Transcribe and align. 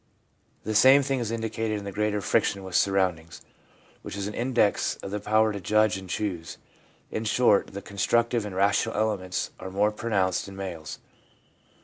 The 0.63 0.73
same 0.73 1.03
thing 1.03 1.19
is 1.19 1.29
indicated 1.29 1.77
in 1.77 1.83
the 1.83 1.91
greater 1.91 2.21
friction 2.21 2.63
with 2.63 2.73
surround 2.73 3.19
ings, 3.19 3.39
which 4.01 4.17
is 4.17 4.25
an 4.25 4.33
index 4.33 4.95
of 5.03 5.11
the 5.11 5.19
power 5.19 5.53
to 5.53 5.59
judge 5.61 5.95
and 5.95 6.09
choose. 6.09 6.57
In 7.11 7.23
short, 7.23 7.67
the 7.73 7.83
constructive 7.83 8.43
and 8.43 8.55
rational 8.55 8.97
elements 8.97 9.51
are 9.59 9.69
more 9.69 9.91
pronounced 9.91 10.47
in 10.47 10.55
males. 10.55 10.97